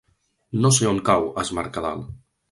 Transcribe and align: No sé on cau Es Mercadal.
No 0.63 0.71
sé 0.77 0.87
on 0.91 1.01
cau 1.09 1.27
Es 1.41 1.51
Mercadal. 1.59 2.01